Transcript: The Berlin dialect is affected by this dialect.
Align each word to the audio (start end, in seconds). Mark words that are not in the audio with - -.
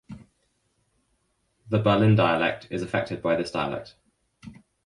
The 1.69 1.77
Berlin 1.77 2.15
dialect 2.15 2.65
is 2.71 2.81
affected 2.81 3.21
by 3.21 3.35
this 3.35 3.51
dialect. 3.51 3.93